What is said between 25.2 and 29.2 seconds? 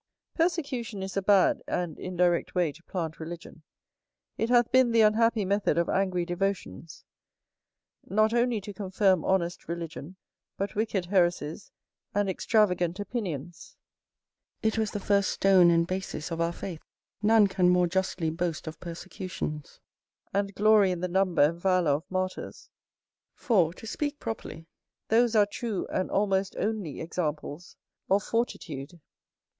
are true and almost only examples of fortitude.